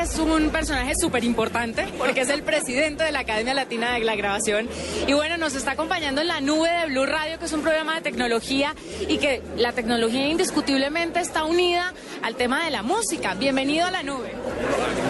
es 0.00 0.18
un 0.18 0.48
personaje 0.48 0.94
súper 0.98 1.24
importante 1.24 1.86
porque 1.98 2.22
es 2.22 2.30
el 2.30 2.42
presidente 2.42 3.04
de 3.04 3.12
la 3.12 3.20
Academia 3.20 3.52
Latina 3.52 3.92
de 3.92 4.00
la 4.00 4.16
Grabación. 4.16 4.66
Y 5.06 5.12
bueno, 5.12 5.36
nos 5.36 5.54
está 5.54 5.72
acompañando 5.72 6.22
en 6.22 6.28
la 6.28 6.40
nube 6.40 6.70
de 6.70 6.86
Blue 6.86 7.04
Radio, 7.04 7.38
que 7.38 7.44
es 7.44 7.52
un 7.52 7.60
programa 7.60 7.96
de 7.96 8.00
tecnología 8.00 8.74
y 9.08 9.18
que 9.18 9.42
la 9.56 9.72
tecnología 9.72 10.26
indiscutiblemente 10.28 11.20
está 11.20 11.44
unida 11.44 11.92
al 12.22 12.34
tema 12.36 12.64
de 12.64 12.70
la 12.70 12.82
música. 12.82 13.34
Bienvenido 13.34 13.86
a 13.86 13.90
la 13.90 14.02
nube. 14.02 14.32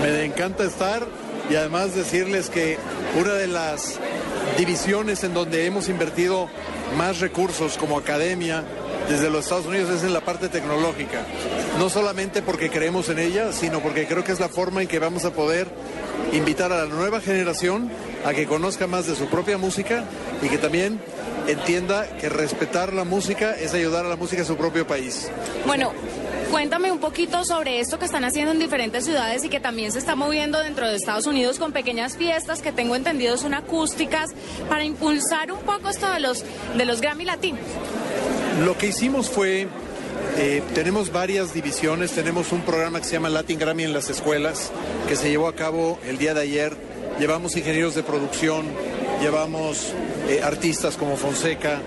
Me 0.03 0.25
encanta 0.25 0.65
estar 0.65 1.07
y 1.49 1.55
además 1.55 1.95
decirles 1.95 2.51
que 2.51 2.77
una 3.17 3.35
de 3.35 3.47
las 3.47 4.01
divisiones 4.59 5.23
en 5.23 5.35
donde 5.35 5.67
hemos 5.67 5.89
invertido 5.89 6.49
más 6.97 7.21
recursos 7.21 7.79
como 7.79 7.97
academia 7.97 8.65
desde 9.11 9.29
los 9.29 9.45
Estados 9.45 9.67
Unidos 9.67 9.91
es 9.91 10.05
en 10.05 10.13
la 10.13 10.21
parte 10.21 10.49
tecnológica. 10.49 11.23
No 11.79 11.91
solamente 11.91 12.43
porque 12.43 12.71
creemos 12.71 13.09
en 13.09 13.19
ella, 13.19 13.53
sino 13.53 13.81
porque 13.81 14.07
creo 14.07 14.23
que 14.23 14.31
es 14.31 14.39
la 14.39 14.49
forma 14.49 14.83
en 14.83 14.89
que 14.89 15.01
vamos 15.01 15.25
a 15.25 15.33
poder 15.33 15.67
invitar 16.33 16.73
a 16.73 16.85
la 16.85 16.87
nueva 16.87 17.21
generación 17.21 17.91
a 18.25 18.33
que 18.33 18.47
conozca 18.47 18.87
más 18.87 19.07
de 19.07 19.17
su 19.17 19.27
propia 19.27 19.59
música 19.59 20.05
y 20.43 20.49
que 20.49 20.59
también 20.59 21.01
entienda 21.49 22.07
que 22.19 22.29
respetar 22.29 22.93
la 22.93 23.03
música 23.03 23.53
es 23.53 23.75
ayudar 23.75 24.07
a 24.07 24.09
la 24.09 24.17
música 24.17 24.43
a 24.43 24.45
su 24.45 24.57
propio 24.57 24.87
país. 24.87 25.29
Bueno, 25.67 25.93
Cuéntame 26.51 26.91
un 26.91 26.99
poquito 26.99 27.45
sobre 27.45 27.79
esto 27.79 28.01
que 28.01 28.07
están 28.07 28.25
haciendo 28.25 28.51
en 28.51 28.59
diferentes 28.59 29.05
ciudades 29.05 29.45
y 29.45 29.49
que 29.49 29.61
también 29.61 29.93
se 29.93 30.01
está 30.01 30.17
moviendo 30.17 30.59
dentro 30.59 30.89
de 30.89 30.97
Estados 30.97 31.27
Unidos 31.27 31.61
con 31.61 31.71
pequeñas 31.71 32.17
fiestas 32.17 32.61
que 32.61 32.73
tengo 32.73 32.97
entendido 32.97 33.37
son 33.37 33.55
acústicas 33.55 34.31
para 34.69 34.83
impulsar 34.83 35.53
un 35.53 35.61
poco 35.61 35.89
esto 35.89 36.11
de 36.11 36.19
los, 36.19 36.45
de 36.77 36.85
los 36.85 37.01
Grammy 37.01 37.25
Latinos. 37.25 37.61
Lo 38.65 38.77
que 38.77 38.89
hicimos 38.89 39.31
fue, 39.31 39.69
eh, 40.37 40.63
tenemos 40.75 41.11
varias 41.11 41.55
divisiones, 41.55 42.11
tenemos 42.13 42.53
un 42.53 42.61
programa 42.61 43.01
que 43.01 43.07
se 43.07 43.13
llama 43.15 43.31
Latin 43.31 43.59
Grammy 43.59 43.85
en 43.85 43.95
las 43.95 44.11
escuelas, 44.11 44.71
que 45.09 45.17
se 45.17 45.31
llevó 45.31 45.49
a 45.49 45.55
cabo 45.55 45.99
el 46.07 46.19
día 46.19 46.35
de 46.35 46.43
ayer. 46.43 46.77
Llevamos 47.19 47.57
ingenieros 47.57 47.95
de 47.95 48.03
producción, 48.03 48.67
llevamos 49.23 49.95
eh, 50.29 50.43
artistas 50.45 50.99
como 50.99 51.17
Fonseca, 51.17 51.81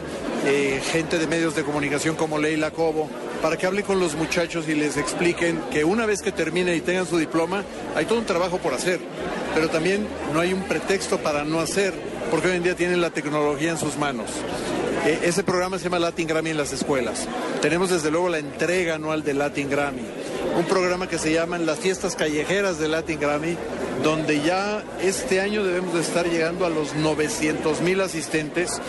eh, 0.47 0.81
gente 0.92 1.20
de 1.20 1.28
medios 1.28 1.56
de 1.56 1.64
comunicación 1.64 2.16
como 2.16 2.39
Leila 2.39 2.72
Cobo, 2.72 3.08
para 3.44 3.56
que 3.56 3.67
hable 3.67 3.84
con 3.84 4.00
los 4.00 4.16
muchachos 4.16 4.67
y 4.67 4.73
les 4.73 4.97
expliquen 4.97 5.62
que 5.72 5.84
una 5.84 6.08
vez 6.08 6.23
que 6.23 6.31
terminen 6.31 6.75
y 6.75 6.81
tengan 6.81 7.06
su 7.06 7.19
diploma, 7.19 7.64
hay 7.95 8.06
todo 8.06 8.17
un 8.17 8.25
trabajo 8.25 8.58
por 8.58 8.73
hacer, 8.73 9.00
pero 9.53 9.69
también 9.69 10.08
no 10.34 10.40
hay 10.40 10.53
un 10.53 10.64
pretexto 10.64 11.19
para 11.19 11.44
no 11.44 11.59
hacer, 11.59 11.94
porque 12.31 12.47
hoy 12.47 12.56
en 12.56 12.64
día 12.64 12.75
tienen 12.75 13.00
la 13.00 13.12
tecnología 13.12 13.69
en 13.69 13.78
sus 13.78 13.95
manos. 13.95 14.31
Eh, 15.06 15.20
ese 15.23 15.44
programa 15.44 15.78
se 15.78 15.84
llama 15.84 16.00
Latin 16.00 16.28
Grammy 16.28 16.52
en 16.52 16.58
las 16.58 16.72
escuelas. 16.72 17.28
Tenemos 17.62 17.90
desde 17.90 18.09
luego 18.09 18.30
la 18.30 18.38
entrega 18.38 18.96
anual 18.96 19.22
de 19.22 19.34
Latin 19.34 19.70
Grammy, 19.70 20.02
un 20.58 20.64
programa 20.64 21.09
que 21.09 21.18
se 21.20 21.34
llama 21.34 21.58
las 21.58 21.80
fiestas 21.80 22.16
callejeras 22.16 22.80
de 22.80 22.88
Latin 22.88 23.20
Grammy, 23.20 23.58
donde 24.02 24.40
ya 24.40 24.81
este 25.02 25.42
año 25.42 25.66
debemos 25.66 25.94
de 25.94 26.00
estar 26.00 26.26
llegando 26.26 26.66
a 26.66 26.70
los 26.70 26.96
900 26.96 27.81
mil 27.81 28.00
asistentes, 28.00 28.81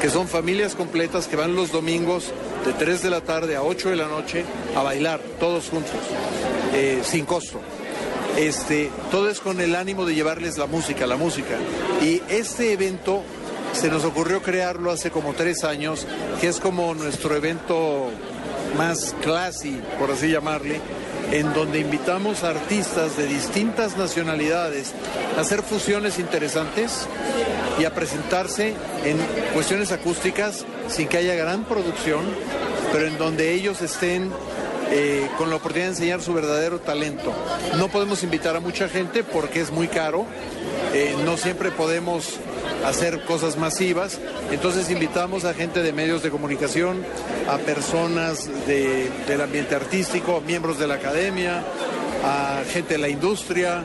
que 0.00 0.08
son 0.08 0.28
familias 0.28 0.76
completas 0.76 1.26
que 1.26 1.34
van 1.34 1.56
los 1.56 1.72
domingos 1.72 2.32
de 2.64 2.72
3 2.72 3.02
de 3.02 3.10
la 3.10 3.22
tarde 3.22 3.56
a 3.56 3.62
8 3.64 3.90
de 3.90 3.96
la 3.96 4.06
noche 4.06 4.44
a 4.76 4.84
bailar, 4.84 5.20
todos 5.40 5.68
juntos, 5.68 5.96
eh, 6.74 7.00
sin 7.02 7.24
costo. 7.24 7.60
Este, 8.36 8.90
todo 9.10 9.30
es 9.30 9.40
con 9.40 9.60
el 9.60 9.74
ánimo 9.74 10.04
de 10.04 10.14
llevarles 10.14 10.58
la 10.58 10.66
música, 10.66 11.06
la 11.06 11.16
música. 11.16 11.56
Y 12.02 12.22
este 12.28 12.72
evento 12.72 13.22
se 13.72 13.88
nos 13.88 14.04
ocurrió 14.04 14.42
crearlo 14.42 14.90
hace 14.90 15.10
como 15.10 15.34
tres 15.34 15.64
años, 15.64 16.06
que 16.40 16.48
es 16.48 16.60
como 16.60 16.94
nuestro 16.94 17.34
evento 17.36 18.10
más 18.76 19.14
classy, 19.22 19.80
por 19.98 20.10
así 20.10 20.28
llamarle, 20.28 20.80
en 21.32 21.52
donde 21.54 21.80
invitamos 21.80 22.44
a 22.44 22.50
artistas 22.50 23.16
de 23.16 23.26
distintas 23.26 23.96
nacionalidades 23.96 24.92
a 25.36 25.40
hacer 25.40 25.62
fusiones 25.62 26.18
interesantes 26.18 27.06
y 27.78 27.84
a 27.84 27.94
presentarse 27.94 28.74
en 29.04 29.18
cuestiones 29.52 29.92
acústicas 29.92 30.64
sin 30.88 31.08
que 31.08 31.18
haya 31.18 31.34
gran 31.34 31.64
producción, 31.64 32.24
pero 32.92 33.06
en 33.06 33.18
donde 33.18 33.52
ellos 33.52 33.82
estén 33.82 34.30
eh, 34.90 35.28
con 35.36 35.50
la 35.50 35.56
oportunidad 35.56 35.88
de 35.88 35.94
enseñar 35.94 36.22
su 36.22 36.32
verdadero 36.32 36.78
talento. 36.78 37.32
No 37.76 37.88
podemos 37.88 38.22
invitar 38.22 38.54
a 38.54 38.60
mucha 38.60 38.88
gente 38.88 39.24
porque 39.24 39.60
es 39.60 39.72
muy 39.72 39.88
caro, 39.88 40.26
eh, 40.94 41.14
no 41.24 41.36
siempre 41.36 41.72
podemos 41.72 42.38
hacer 42.86 43.24
cosas 43.24 43.56
masivas, 43.56 44.18
entonces 44.52 44.90
invitamos 44.90 45.44
a 45.44 45.54
gente 45.54 45.82
de 45.82 45.92
medios 45.92 46.22
de 46.22 46.30
comunicación, 46.30 47.04
a 47.48 47.58
personas 47.58 48.48
del 48.66 49.40
ambiente 49.40 49.74
artístico, 49.74 50.40
miembros 50.46 50.78
de 50.78 50.86
la 50.86 50.94
academia, 50.94 51.64
a 52.24 52.62
gente 52.70 52.94
de 52.94 52.98
la 52.98 53.08
industria 53.08 53.84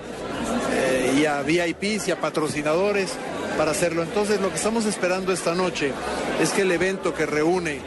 eh, 0.74 1.16
y 1.20 1.26
a 1.26 1.42
VIPs 1.42 2.08
y 2.08 2.12
a 2.12 2.22
patrocinadores 2.22 3.12
para 3.58 3.72
hacerlo. 3.72 4.04
Entonces 4.04 4.40
lo 4.40 4.50
que 4.50 4.56
estamos 4.56 4.86
esperando 4.86 5.34
esta 5.34 5.56
noche 5.56 5.92
es 6.40 6.52
que 6.52 6.62
el 6.62 6.72
evento 6.72 7.14
que 7.14 7.26
reúne 7.26 7.80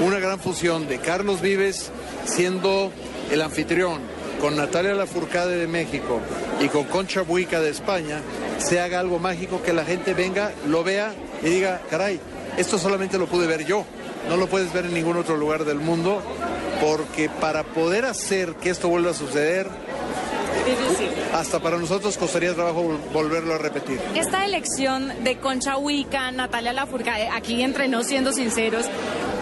una 0.00 0.18
gran 0.18 0.38
fusión 0.38 0.86
de 0.86 0.98
Carlos 0.98 1.40
Vives 1.40 1.90
siendo 2.24 2.92
el 3.30 3.42
anfitrión, 3.42 4.00
con 4.40 4.56
Natalia 4.56 4.94
Lafourcade 4.94 5.56
de 5.56 5.66
México 5.66 6.20
y 6.60 6.68
con 6.68 6.84
Concha 6.84 7.22
Buica 7.22 7.60
de 7.60 7.70
España, 7.70 8.20
se 8.58 8.80
haga 8.80 9.00
algo 9.00 9.18
mágico, 9.18 9.62
que 9.62 9.72
la 9.72 9.84
gente 9.84 10.14
venga, 10.14 10.52
lo 10.66 10.84
vea 10.84 11.14
y 11.42 11.46
diga, 11.46 11.80
caray, 11.90 12.20
esto 12.56 12.78
solamente 12.78 13.18
lo 13.18 13.26
pude 13.26 13.46
ver 13.46 13.64
yo, 13.64 13.84
no 14.28 14.36
lo 14.36 14.46
puedes 14.48 14.72
ver 14.72 14.86
en 14.86 14.94
ningún 14.94 15.16
otro 15.16 15.36
lugar 15.36 15.64
del 15.64 15.78
mundo, 15.78 16.22
porque 16.80 17.28
para 17.28 17.62
poder 17.62 18.04
hacer 18.04 18.54
que 18.54 18.70
esto 18.70 18.88
vuelva 18.88 19.12
a 19.12 19.14
suceder, 19.14 19.68
hasta 21.32 21.60
para 21.60 21.78
nosotros 21.78 22.16
costaría 22.18 22.54
trabajo 22.54 22.98
volverlo 23.12 23.54
a 23.54 23.58
repetir. 23.58 24.00
Esta 24.14 24.44
elección 24.44 25.24
de 25.24 25.38
Concha 25.38 25.78
Huica, 25.78 26.30
Natalia 26.30 26.72
Lafourcade, 26.72 27.28
aquí 27.28 27.62
entre 27.62 27.88
siendo 28.04 28.32
sinceros, 28.32 28.86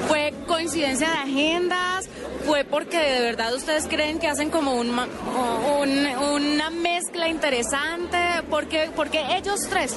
¿fue 0.08 0.32
coincidencia 0.46 1.08
de 1.10 1.16
agendas? 1.16 2.08
¿Fue 2.46 2.64
porque 2.64 2.96
de 2.96 3.20
verdad 3.20 3.54
ustedes 3.54 3.86
creen 3.86 4.18
que 4.18 4.28
hacen 4.28 4.50
como 4.50 4.74
un, 4.74 4.88
una 4.90 6.70
mezcla 6.70 7.28
interesante? 7.28 8.16
porque 8.48 8.90
porque 8.94 9.20
ellos 9.36 9.60
tres? 9.68 9.96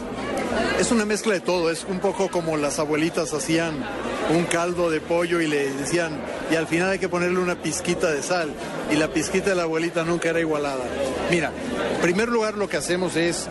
Es 0.80 0.92
una 0.92 1.06
mezcla 1.06 1.34
de 1.34 1.40
todo, 1.40 1.70
es 1.70 1.86
un 1.88 2.00
poco 2.00 2.30
como 2.30 2.58
las 2.58 2.80
abuelitas 2.80 3.34
hacían 3.34 3.76
un 4.36 4.46
caldo 4.46 4.90
de 4.90 5.02
pollo 5.02 5.42
y 5.42 5.48
le 5.48 5.72
decían, 5.74 6.20
y 6.52 6.56
al 6.56 6.68
final 6.68 6.90
hay 6.90 7.00
que 7.00 7.10
ponerle 7.10 7.40
una 7.40 7.56
pizquita 7.56 8.12
de 8.12 8.22
sal, 8.24 8.52
y 8.92 8.96
la 8.96 9.10
pizquita 9.10 9.52
de 9.52 9.56
la 9.56 9.64
abuelita 9.64 10.04
nunca 10.04 10.30
era 10.30 10.40
igualada. 10.40 10.84
Mira, 11.30 11.52
en 11.96 12.02
primer 12.02 12.30
lugar 12.30 12.56
lo 12.56 12.68
que 12.68 12.78
hacemos 12.78 13.16
es, 13.16 13.48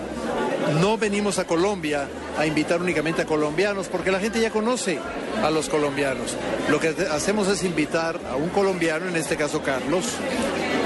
no 0.81 0.99
venimos 0.99 1.39
a 1.39 1.47
Colombia 1.47 2.09
a 2.37 2.47
invitar 2.47 2.81
únicamente 2.81 3.23
a 3.23 3.27
colombianos, 3.27 3.89
porque 3.89 4.11
la 4.11 4.21
gente 4.21 4.41
ya 4.41 4.51
conoce 4.51 4.99
a 5.43 5.51
los 5.51 5.69
colombianos. 5.69 6.37
Lo 6.71 6.79
que 6.81 6.95
hacemos 7.11 7.49
es 7.49 7.65
invitar 7.65 8.21
a 8.31 8.37
un 8.37 8.49
colombiano, 8.51 9.09
en 9.09 9.17
este 9.17 9.37
caso 9.37 9.63
Carlos, 9.63 10.05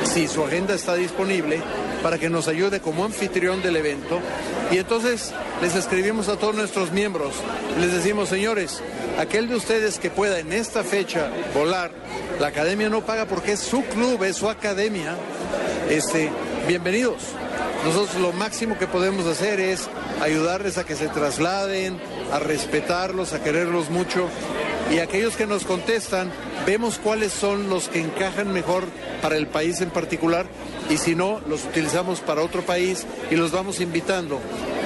si 0.04 0.28
su 0.28 0.44
agenda 0.44 0.74
está 0.74 0.94
disponible, 0.94 1.60
para 2.02 2.18
que 2.18 2.28
nos 2.28 2.48
ayude 2.48 2.80
como 2.80 3.04
anfitrión 3.04 3.62
del 3.62 3.76
evento. 3.76 4.20
Y 4.70 4.78
entonces 4.78 5.32
les 5.60 5.74
escribimos 5.76 6.28
a 6.28 6.36
todos 6.36 6.54
nuestros 6.54 6.92
miembros, 6.92 7.34
les 7.80 7.92
decimos, 7.92 8.28
señores, 8.28 8.82
aquel 9.18 9.48
de 9.48 9.56
ustedes 9.56 9.98
que 9.98 10.10
pueda 10.10 10.38
en 10.38 10.52
esta 10.52 10.82
fecha 10.82 11.30
volar, 11.54 11.92
la 12.40 12.48
academia 12.48 12.88
no 12.88 13.02
paga 13.02 13.26
porque 13.26 13.52
es 13.52 13.60
su 13.60 13.84
club, 13.84 14.24
es 14.24 14.36
su 14.36 14.48
academia, 14.48 15.14
este, 15.88 16.30
bienvenidos. 16.66 17.34
Nosotros 17.84 18.20
lo 18.20 18.32
máximo 18.32 18.78
que 18.78 18.86
podemos 18.86 19.26
hacer 19.26 19.58
es 19.58 19.88
ayudarles 20.20 20.78
a 20.78 20.84
que 20.84 20.94
se 20.94 21.08
trasladen, 21.08 22.00
a 22.32 22.38
respetarlos, 22.38 23.32
a 23.32 23.42
quererlos 23.42 23.90
mucho. 23.90 24.28
Y 24.90 24.98
aquellos 24.98 25.36
que 25.36 25.46
nos 25.46 25.64
contestan, 25.64 26.30
vemos 26.64 26.98
cuáles 26.98 27.32
son 27.32 27.68
los 27.68 27.88
que 27.88 28.00
encajan 28.00 28.52
mejor 28.52 28.84
para 29.20 29.36
el 29.36 29.46
país 29.48 29.80
en 29.80 29.90
particular 29.90 30.46
y 30.90 30.98
si 30.98 31.14
no, 31.14 31.40
los 31.48 31.64
utilizamos 31.64 32.20
para 32.20 32.42
otro 32.42 32.62
país 32.62 33.06
y 33.30 33.36
los 33.36 33.52
vamos 33.52 33.80
invitando. 33.80 34.40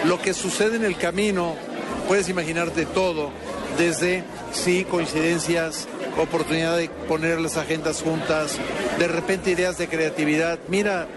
Lo 0.04 0.20
que 0.20 0.34
sucede 0.34 0.76
en 0.76 0.84
el 0.84 0.96
camino, 0.96 1.54
puedes 2.06 2.28
imaginarte 2.28 2.87
todo, 2.87 3.31
desde, 3.76 4.25
sí, 4.52 4.87
coincidencias, 4.88 5.88
oportunidad 6.19 6.76
de 6.76 6.88
poner 6.88 7.40
las 7.40 7.56
agendas 7.56 8.02
juntas, 8.02 8.56
de 8.98 9.08
repente 9.08 9.50
ideas 9.50 9.78
de 9.78 9.88
creatividad, 9.88 10.58
mira, 10.69 11.08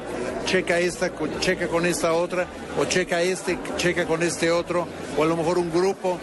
checa 0.50 0.80
esta, 0.80 1.12
checa 1.40 1.68
con 1.68 1.86
esta 1.86 2.14
otra, 2.14 2.48
o 2.80 2.86
checa 2.86 3.22
este, 3.22 3.60
checa 3.78 4.06
con 4.06 4.24
este 4.24 4.50
otro, 4.50 4.88
o 5.16 5.22
a 5.22 5.26
lo 5.28 5.38
mejor 5.38 5.60
un 5.60 5.72
grupo. 5.72 6.18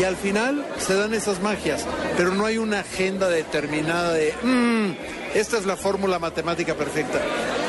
Y 0.00 0.04
al 0.04 0.16
final 0.16 0.64
se 0.78 0.94
dan 0.94 1.12
esas 1.12 1.42
magias, 1.42 1.84
pero 2.16 2.34
no 2.34 2.46
hay 2.46 2.56
una 2.56 2.80
agenda 2.80 3.28
determinada 3.28 4.14
de, 4.14 4.32
mmm, 4.42 4.92
esta 5.34 5.58
es 5.58 5.66
la 5.66 5.76
fórmula 5.76 6.18
matemática 6.18 6.74
perfecta. 6.74 7.20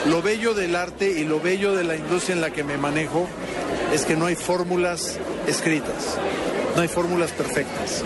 Lo 0.07 0.21
bello 0.21 0.53
del 0.53 0.77
arte 0.77 1.12
y 1.12 1.25
lo 1.25 1.41
bello 1.41 1.75
de 1.75 1.83
la 1.83 1.97
industria 1.97 2.36
en 2.36 2.41
la 2.41 2.51
que 2.51 2.63
me 2.63 2.77
manejo 2.77 3.27
es 3.94 4.06
que 4.06 4.15
no 4.15 4.27
hay 4.27 4.36
fórmulas 4.36 5.19
escritas, 5.47 6.18
no 6.77 6.81
hay 6.81 6.88
fórmulas 6.88 7.31
perfectas. 7.31 8.06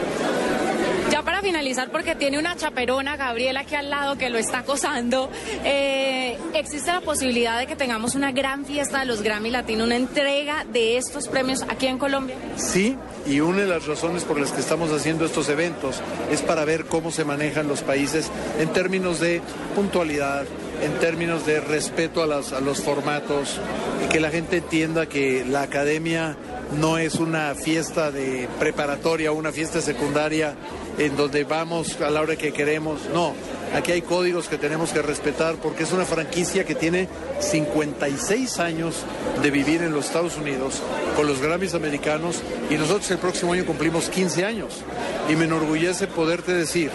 Finalizar, 1.42 1.92
porque 1.92 2.16
tiene 2.16 2.40
una 2.40 2.56
chaperona, 2.56 3.16
Gabriela, 3.16 3.62
aquí 3.62 3.76
al 3.76 3.90
lado 3.90 4.18
que 4.18 4.30
lo 4.30 4.38
está 4.38 4.60
acosando, 4.60 5.30
eh, 5.64 6.38
¿existe 6.54 6.92
la 6.92 7.00
posibilidad 7.02 7.58
de 7.60 7.68
que 7.68 7.76
tengamos 7.76 8.16
una 8.16 8.32
gran 8.32 8.66
fiesta 8.66 9.00
de 9.00 9.06
los 9.06 9.22
Grammy 9.22 9.50
Latino, 9.50 9.86
una 9.86 9.96
entrega 9.96 10.66
de 10.66 10.98
estos 10.98 11.28
premios 11.28 11.62
aquí 11.70 11.88
en 11.88 12.00
Colombia? 12.00 12.36
Sí, 12.58 12.98
y 13.26 13.40
una 13.40 13.60
de 13.60 13.68
las 13.68 13.86
razones 13.86 14.24
por 14.24 14.40
las 14.40 14.52
que 14.52 14.60
estamos 14.60 14.92
haciendo 14.92 15.26
estos 15.26 15.48
eventos 15.50 16.02
es 16.32 16.42
para 16.42 16.66
ver 16.66 16.86
cómo 16.86 17.12
se 17.12 17.24
manejan 17.24 17.68
los 17.68 17.82
países 17.82 18.30
en 18.60 18.70
términos 18.74 19.20
de 19.20 19.42
puntualidad, 19.76 20.46
en 20.82 20.94
términos 21.00 21.46
de 21.46 21.62
respeto 21.62 22.22
a, 22.22 22.26
a 22.26 22.62
los 22.62 22.82
formatos 22.82 23.60
y 24.04 24.10
que 24.10 24.20
la 24.20 24.32
gente 24.32 24.58
entienda 24.58 25.06
que 25.06 25.46
la 25.46 25.62
academia 25.62 26.36
no 26.76 26.98
es 26.98 27.16
una 27.16 27.56
fiesta 27.56 28.12
de 28.12 28.48
preparatoria, 28.60 29.32
una 29.32 29.52
fiesta 29.52 29.82
secundaria 29.82 30.56
en 30.98 31.16
donde 31.16 31.44
vamos 31.44 32.00
a 32.02 32.10
la 32.10 32.22
hora 32.22 32.36
que 32.36 32.52
queremos. 32.52 33.02
No, 33.14 33.34
aquí 33.76 33.92
hay 33.92 34.02
códigos 34.02 34.48
que 34.48 34.58
tenemos 34.58 34.92
que 34.92 35.02
respetar 35.02 35.56
porque 35.56 35.84
es 35.84 35.92
una 35.92 36.06
franquicia 36.06 36.66
que 36.66 36.76
tiene 36.76 37.08
56 37.40 38.60
años 38.60 38.96
de 39.42 39.52
vivir 39.52 39.82
en 39.82 39.94
los 39.94 40.08
Estados 40.08 40.38
Unidos 40.38 40.82
con 41.16 41.28
los 41.28 41.42
Grammys 41.42 41.74
americanos 41.74 42.42
y 42.70 42.76
nosotros 42.76 43.10
el 43.12 43.20
próximo 43.20 43.54
año 43.54 43.66
cumplimos 43.66 44.10
15 44.10 44.46
años. 44.46 44.84
Y 45.30 45.36
me 45.36 45.46
enorgullece 45.46 46.08
poderte 46.08 46.54
decir 46.54 46.92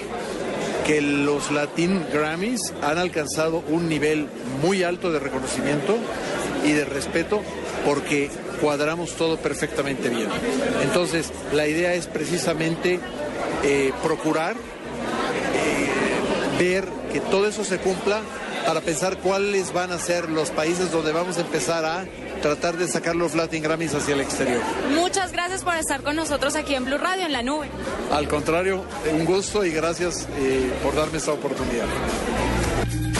que 0.87 1.01
los 1.01 1.51
Latin 1.53 2.05
Grammys 2.13 2.73
han 2.83 2.99
alcanzado 2.99 3.63
un 3.69 3.89
nivel 3.89 4.27
muy 4.61 4.83
alto 4.83 5.13
de 5.13 5.21
reconocimiento 5.21 5.97
y 6.65 6.73
de 6.73 6.85
respeto 6.85 7.43
porque 7.85 8.31
cuadramos 8.61 9.17
todo 9.17 9.39
perfectamente 9.39 10.09
bien. 10.09 10.29
Entonces, 10.83 11.31
la 11.53 11.67
idea 11.67 11.95
es 11.95 12.07
precisamente 12.07 13.01
eh, 13.63 13.93
procurar 14.03 14.55
eh, 14.55 16.59
ver 16.59 16.85
que 17.13 17.21
todo 17.21 17.49
eso 17.49 17.65
se 17.65 17.79
cumpla 17.79 18.21
para 18.67 18.81
pensar 18.81 19.19
cuáles 19.19 19.73
van 19.73 19.93
a 19.93 19.99
ser 19.99 20.31
los 20.31 20.51
países 20.51 20.91
donde 20.91 21.13
vamos 21.13 21.39
a 21.39 21.41
empezar 21.41 21.85
a 21.85 22.05
tratar 22.41 22.77
de 22.77 22.89
sacar 22.89 23.17
los 23.17 23.35
Latin 23.35 23.63
Grammys 23.63 23.95
hacia 23.95 24.15
el 24.15 24.21
exterior. 24.21 24.61
Muchas 24.95 25.33
gracias 25.33 25.63
por 25.63 25.77
estar 25.77 26.03
con 26.03 26.17
nosotros 26.17 26.57
aquí 26.57 26.75
en 26.75 26.85
Blue 26.85 26.99
Radio, 26.99 27.27
en 27.27 27.33
la 27.33 27.43
nube. 27.43 27.69
Al 28.11 28.29
contrario, 28.29 28.85
un 29.13 29.25
gusto 29.25 29.65
y 29.65 29.71
gracias 29.71 30.27
eh, 30.39 30.73
por 30.83 30.95
darme 30.95 31.19
esta 31.19 31.33
oportunidad. 31.33 31.87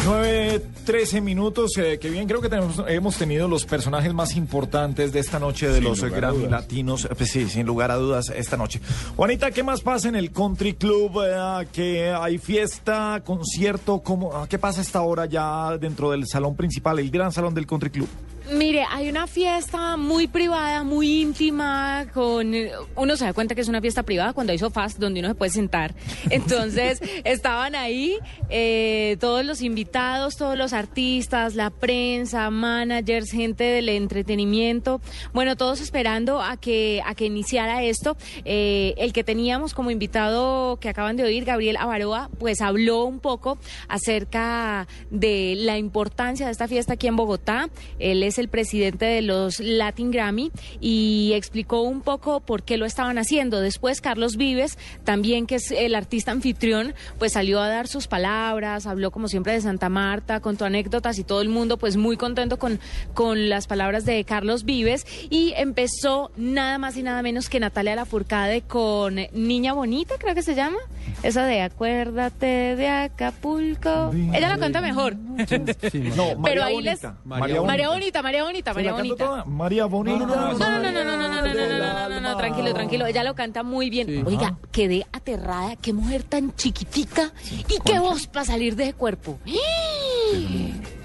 9, 0.05 0.63
13 0.85 1.21
minutos, 1.21 1.77
eh, 1.79 1.99
que 2.01 2.11
bien, 2.11 2.27
creo 2.27 2.41
que 2.41 2.49
tenemos, 2.49 2.83
hemos 2.89 3.17
tenido 3.17 3.47
los 3.47 3.65
personajes 3.65 4.13
más 4.13 4.35
importantes 4.35 5.13
de 5.13 5.21
esta 5.21 5.39
noche 5.39 5.69
de 5.69 5.81
los 5.81 6.03
Grammy 6.03 6.49
Latinos. 6.49 7.07
Pues 7.17 7.31
sí, 7.31 7.49
sin 7.49 7.67
lugar 7.67 7.93
a 7.93 7.97
dudas, 7.97 8.33
esta 8.35 8.57
noche. 8.57 8.81
Juanita, 9.15 9.53
¿qué 9.53 9.63
más 9.63 9.81
pasa 9.81 10.09
en 10.09 10.17
el 10.17 10.33
Country 10.33 10.75
Club? 10.75 11.23
Eh, 11.25 11.69
que 11.73 12.11
hay 12.11 12.39
fiesta, 12.39 13.23
concierto, 13.25 14.01
¿cómo, 14.01 14.35
ah, 14.35 14.47
¿qué 14.49 14.59
pasa 14.59 14.81
a 14.81 14.83
esta 14.83 15.03
hora 15.03 15.27
ya 15.27 15.79
dentro 15.79 16.11
del 16.11 16.27
salón 16.27 16.57
principal, 16.57 16.99
el 16.99 17.11
gran 17.11 17.31
salón 17.31 17.55
del 17.55 17.67
Country 17.67 17.91
Club? 17.91 18.09
Mire, 18.51 18.85
hay 18.91 19.09
una 19.09 19.27
fiesta 19.29 19.97
muy 19.97 20.27
privada, 20.27 20.83
muy 20.83 21.23
íntima, 21.23 22.07
con 22.13 22.53
uno 22.97 23.17
se 23.17 23.25
da 23.25 23.33
cuenta 23.33 23.55
que 23.55 23.61
es 23.61 23.69
una 23.69 23.81
fiesta 23.81 24.03
privada 24.03 24.33
cuando 24.33 24.53
hay 24.53 24.59
sofás 24.59 24.99
donde 24.99 25.21
uno 25.21 25.29
se 25.29 25.35
puede 25.37 25.53
sentar. 25.53 25.95
Entonces 26.29 27.01
estaban 27.25 27.77
ahí 27.77 28.19
eh, 28.51 29.17
todos 29.21 29.45
los 29.45 29.63
invitados, 29.63 30.37
todos 30.37 30.59
los 30.59 30.73
artistas, 30.73 31.55
la 31.55 31.71
prensa, 31.71 32.51
managers, 32.51 33.31
gente 33.31 33.65
del 33.65 33.89
entretenimiento, 33.89 35.01
bueno, 35.33 35.57
todos 35.57 35.81
esperando 35.81 36.43
a 36.43 36.57
que 36.57 37.01
a 37.07 37.15
que 37.15 37.27
iniciara 37.27 37.85
esto. 37.85 38.17
Eh, 38.45 38.95
el 38.99 39.13
que 39.13 39.23
teníamos 39.23 39.73
como 39.73 39.91
invitado 39.91 40.79
que 40.81 40.89
acaban 40.89 41.17
de 41.17 41.25
oír, 41.25 41.45
Gabriel 41.45 41.77
Avaroa, 41.77 42.29
pues 42.39 42.61
habló 42.61 43.05
un 43.05 43.21
poco 43.21 43.59
acerca 43.89 44.89
de 45.11 45.55
la 45.57 45.79
importancia 45.79 46.47
de 46.47 46.53
esta 46.53 46.67
fiesta 46.67 46.95
aquí 46.95 47.07
en 47.07 47.17
Bogotá. 47.17 47.71
Él 47.99 48.23
es 48.23 48.32
el 48.39 48.49
presidente 48.49 49.05
de 49.05 49.23
los 49.23 49.61
Latin 49.61 50.11
Grammy 50.11 50.51
y 50.81 51.33
explicó 51.35 51.83
un 51.83 52.01
poco 52.01 52.41
por 52.41 52.63
qué 52.63 52.77
lo 52.77 52.87
estaban 52.87 53.19
haciendo. 53.19 53.61
Después 53.61 54.01
Carlos 54.01 54.37
Vives, 54.37 54.79
también 55.05 55.47
que 55.47 55.57
es 55.57 55.71
el 55.71 55.95
artista 55.95 56.33
anfitrión, 56.33 56.95
pues 57.19 57.33
salió 57.33 57.61
a 57.61 57.69
dar 57.69 57.89
sus 57.89 58.07
palabras, 58.07 58.87
habló 58.87 59.11
como 59.11 59.29
siempre 59.29 59.53
de 59.53 59.61
Santa 59.61 59.89
Marta, 59.89 60.41
contó 60.41 60.65
anécdotas 60.65 61.19
y 61.19 61.25
todo 61.25 61.43
el 61.43 61.49
mundo 61.49 61.77
pues 61.77 61.97
muy 61.97 62.17
contento 62.17 62.59
con, 62.59 62.81
con 63.15 63.49
las 63.49 63.67
palabras 63.67 64.05
de 64.05 64.25
Carlos 64.25 64.65
Vives 64.65 65.07
y 65.31 65.53
empezó 65.57 66.31
nada 66.37 66.79
más 66.79 66.97
y 66.97 67.03
nada 67.03 67.23
menos 67.23 67.49
que 67.49 67.61
Natalia 67.61 67.97
Lafourcade 67.97 68.63
con 68.63 69.17
Niña 69.33 69.73
Bonita, 69.73 70.17
creo 70.19 70.35
que 70.35 70.43
se 70.43 70.55
llama, 70.55 70.79
esa 71.23 71.47
de 71.47 71.61
Acuérdate 71.63 72.77
de 72.77 72.89
Acapulco. 72.89 74.13
Ella 74.33 74.49
la 74.49 74.59
canta 74.59 74.81
mejor. 74.81 75.15
No, 75.17 75.37
María 75.39 76.37
Pero 76.45 76.65
ahí 76.65 76.75
Bonita. 76.75 76.91
les... 76.93 77.03
María 77.25 77.63
María 77.63 77.89
Bonita. 77.89 77.89
Bonita, 77.89 78.23
María 78.23 78.43
Bonita, 78.45 78.71
¿Se 78.71 78.75
María 78.75 78.93
Bonita. 78.93 79.25
toda? 79.25 79.45
María 79.45 79.85
Bonita. 79.87 80.27
No, 80.27 80.27
no, 80.27 80.53
no, 80.53 80.93
no, 80.93 81.05
no, 81.05 81.05
no, 81.05 81.05
no, 81.05 81.05
no, 81.05 81.43
no, 81.43 81.55
no, 81.55 81.55
no, 81.55 81.79
no, 81.79 82.09
no, 82.09 82.21
no, 82.21 82.37
tranquilo, 82.37 82.75
tranquilo. 82.75 83.07
Ella 83.07 83.25
lo 83.25 83.35
canta 83.35 83.63
muy 83.63 83.91
bien. 83.91 84.25
Oiga, 84.27 84.59
quedé 84.73 85.07
aterrada. 85.13 85.77
Qué 85.77 85.93
mujer 85.93 86.23
tan 86.25 86.55
chiquitica 86.57 87.33
y 87.69 87.79
qué 87.85 87.99
voz 87.99 88.27
para 88.27 88.45
salir 88.45 88.77
de 88.77 88.85
ese 88.85 88.95
cuerpo. 88.95 89.39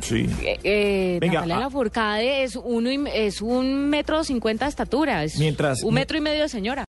Sí. 0.01 0.25
Eh, 0.41 0.57
eh, 0.63 1.17
Venga, 1.19 1.33
Natalia 1.41 1.57
ah. 1.57 1.59
Lafourcade 1.61 2.43
es 2.43 2.55
uno 2.55 2.89
y- 2.89 3.03
es 3.13 3.41
un 3.41 3.89
metro 3.89 4.23
cincuenta 4.23 4.63
de 4.65 4.69
estatura, 4.69 5.23
es 5.25 5.37
Mientras- 5.37 5.83
un 5.83 5.93
metro 5.95 6.17
y 6.17 6.21
medio 6.21 6.43
de 6.43 6.49
señora. 6.49 6.85